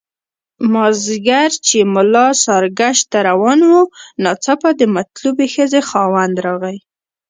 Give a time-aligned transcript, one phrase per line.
[0.73, 3.81] مازیګر چې ملا ساراګشت ته روان وو
[4.23, 6.77] ناڅاپه د مطلوبې ښځې خاوند راغی.